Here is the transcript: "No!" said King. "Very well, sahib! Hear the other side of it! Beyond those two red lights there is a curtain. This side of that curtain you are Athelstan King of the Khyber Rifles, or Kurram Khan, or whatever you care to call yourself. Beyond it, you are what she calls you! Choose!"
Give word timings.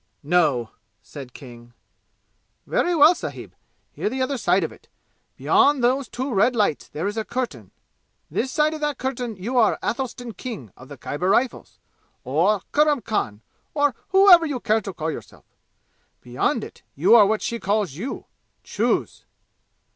"No!" 0.23 0.71
said 1.03 1.31
King. 1.35 1.73
"Very 2.65 2.95
well, 2.95 3.13
sahib! 3.13 3.53
Hear 3.91 4.09
the 4.09 4.19
other 4.23 4.35
side 4.39 4.63
of 4.63 4.71
it! 4.71 4.87
Beyond 5.37 5.83
those 5.83 6.07
two 6.09 6.33
red 6.33 6.55
lights 6.55 6.87
there 6.87 7.05
is 7.05 7.17
a 7.17 7.23
curtain. 7.23 7.69
This 8.31 8.51
side 8.51 8.73
of 8.73 8.81
that 8.81 8.97
curtain 8.97 9.35
you 9.35 9.59
are 9.59 9.77
Athelstan 9.83 10.31
King 10.33 10.73
of 10.75 10.87
the 10.87 10.97
Khyber 10.97 11.29
Rifles, 11.29 11.77
or 12.23 12.61
Kurram 12.73 13.01
Khan, 13.01 13.41
or 13.75 13.93
whatever 14.09 14.47
you 14.47 14.59
care 14.59 14.81
to 14.81 14.91
call 14.91 15.11
yourself. 15.11 15.45
Beyond 16.21 16.63
it, 16.63 16.81
you 16.95 17.13
are 17.13 17.27
what 17.27 17.43
she 17.43 17.59
calls 17.59 17.93
you! 17.93 18.25
Choose!" 18.63 19.25